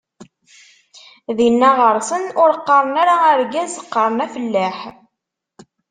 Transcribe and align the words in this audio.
Dinna 1.37 1.69
ɣer-sen 1.79 2.23
ur 2.41 2.51
qqaren 2.61 2.95
ara 3.01 3.15
argaz, 3.31 3.73
qqaren 3.85 4.23
afellaḥ. 4.25 4.77